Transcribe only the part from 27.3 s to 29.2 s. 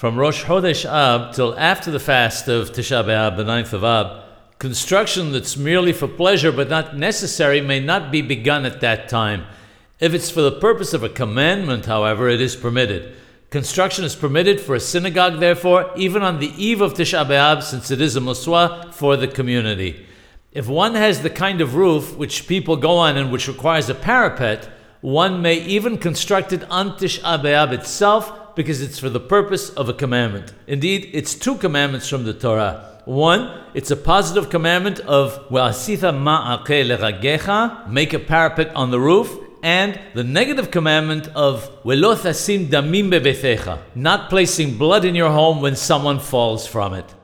B'Av itself because it's for the